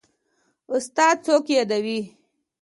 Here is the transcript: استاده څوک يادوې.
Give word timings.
استاده 0.73 1.21
څوک 1.25 1.45
يادوې. 1.55 1.99